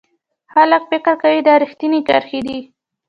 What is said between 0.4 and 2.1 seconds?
خلک فکر کوي دا ریښتینې